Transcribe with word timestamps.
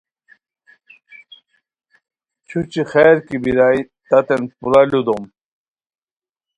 چھوچی 2.47 2.81
خیر 2.91 3.15
کی 3.27 3.35
بیرائے 3.43 3.79
تتین 4.07 4.43
پورا 4.59 4.81
لوُ 4.89 4.99
دوم 5.05 5.23